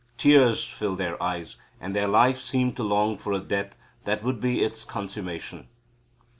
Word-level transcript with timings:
Tears 0.17 0.65
filled 0.65 0.97
their 0.97 1.21
eyes, 1.21 1.57
and 1.79 1.95
their 1.95 2.07
life 2.07 2.39
seemed 2.39 2.75
to 2.77 2.81
long 2.81 3.19
for 3.19 3.33
a 3.33 3.39
death 3.39 3.75
that 4.05 4.23
would 4.23 4.39
be 4.41 4.63
its 4.63 4.83
consummation. 4.83 5.67